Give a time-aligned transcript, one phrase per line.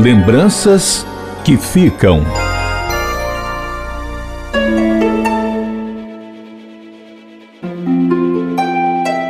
[0.00, 1.04] Lembranças
[1.44, 2.22] que ficam.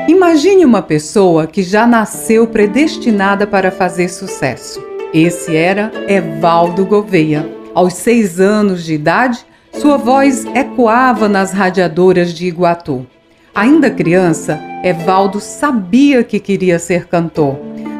[0.06, 4.84] Imagine uma pessoa que já nasceu predestinada para fazer sucesso.
[5.14, 7.50] Esse era Evaldo Gouveia.
[7.74, 13.06] Aos seis anos de idade, sua voz ecoava nas radiadoras de Iguatu.
[13.54, 17.56] Ainda criança, Evaldo sabia que queria ser cantor.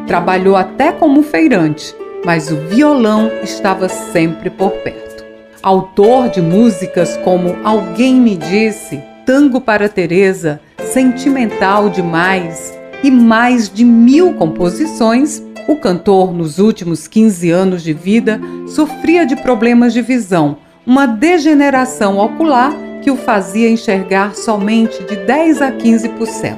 [0.06, 5.24] Trabalhou até como feirante, mas o violão estava sempre por perto.
[5.62, 13.84] Autor de músicas como Alguém Me Disse, Tango para Teresa, Sentimental Demais e mais de
[13.84, 20.56] mil composições, o cantor, nos últimos 15 anos de vida, sofria de problemas de visão,
[20.86, 22.72] uma degeneração ocular
[23.02, 26.56] que o fazia enxergar somente de 10 a 15%.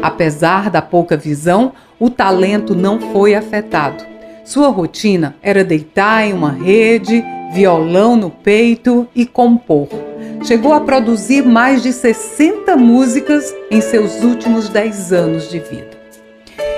[0.00, 4.11] Apesar da pouca visão, o talento não foi afetado.
[4.44, 9.88] Sua rotina era deitar em uma rede, violão no peito e compor.
[10.44, 15.90] Chegou a produzir mais de 60 músicas em seus últimos 10 anos de vida.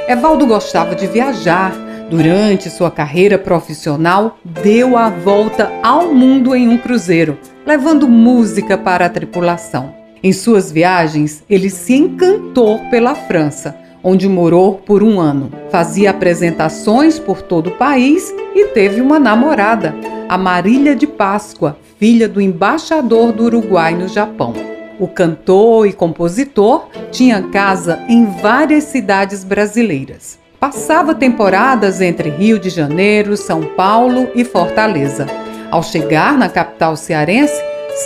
[0.07, 1.73] Evaldo gostava de viajar.
[2.11, 9.07] Durante sua carreira profissional, deu a volta ao mundo em um cruzeiro, levando música para
[9.07, 9.95] a tripulação.
[10.23, 15.51] Em suas viagens, ele se encantou pela França, onde morou por um ano.
[15.71, 19.95] Fazia apresentações por todo o país e teve uma namorada,
[20.29, 24.53] a Marília de Páscoa, filha do embaixador do Uruguai no Japão.
[25.01, 30.39] O cantor e compositor tinha casa em várias cidades brasileiras.
[30.61, 35.27] Passava temporadas entre Rio de Janeiro, São Paulo e Fortaleza.
[35.71, 37.61] Ao chegar na capital cearense,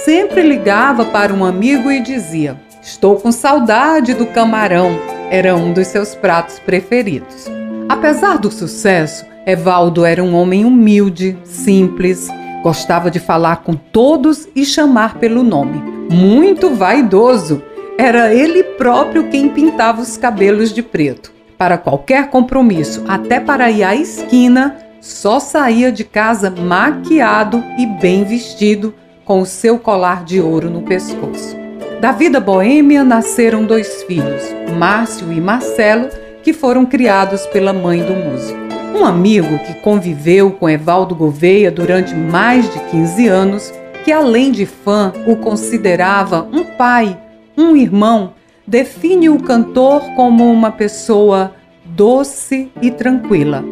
[0.05, 5.18] sempre ligava para um amigo e dizia: Estou com saudade do camarão.
[5.31, 7.47] Era um dos seus pratos preferidos.
[7.87, 12.29] Apesar do sucesso, Evaldo era um homem humilde, simples,
[12.63, 15.83] gostava de falar com todos e chamar pelo nome.
[16.11, 17.63] Muito vaidoso.
[17.99, 21.33] Era ele próprio quem pintava os cabelos de preto.
[21.59, 28.25] Para qualquer compromisso, até para ir à esquina, só saía de casa maquiado e bem
[28.25, 31.58] vestido, com o seu colar de ouro no pescoço.
[32.01, 34.43] Da vida boêmia nasceram dois filhos,
[34.79, 36.09] Márcio e Marcelo,
[36.45, 38.57] que foram criados pela mãe do músico.
[38.97, 44.65] Um amigo que conviveu com Evaldo Gouveia durante mais de 15 anos, que além de
[44.65, 47.19] fã o considerava um pai,
[47.57, 48.33] um irmão,
[48.65, 51.53] define o cantor como uma pessoa
[51.85, 53.65] doce e tranquila.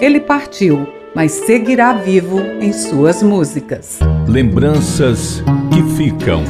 [0.00, 0.84] Ele partiu,
[1.14, 4.00] mas seguirá vivo em suas músicas.
[4.26, 6.42] Lembranças que ficam.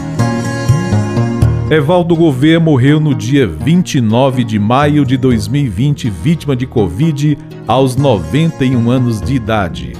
[1.70, 7.36] Evaldo Gouveia morreu no dia 29 de maio de 2020, vítima de Covid,
[7.66, 9.92] aos 91 anos de idade.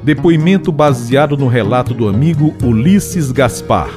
[0.00, 3.90] Depoimento baseado no relato do amigo Ulisses Gaspar,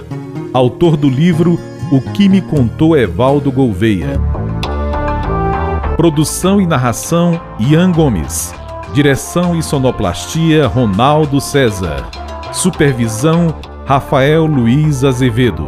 [0.51, 1.59] autor do livro
[1.91, 4.19] O que me contou Evaldo Gouveia.
[5.95, 8.51] Produção e narração Ian Gomes.
[8.95, 12.03] Direção e sonoplastia Ronaldo César.
[12.51, 13.53] Supervisão
[13.85, 15.67] Rafael Luiz Azevedo.